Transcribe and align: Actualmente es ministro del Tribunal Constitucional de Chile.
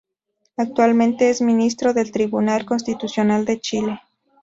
Actualmente 0.57 1.29
es 1.29 1.41
ministro 1.43 1.93
del 1.93 2.11
Tribunal 2.11 2.65
Constitucional 2.65 3.45
de 3.45 3.59
Chile. 3.59 4.01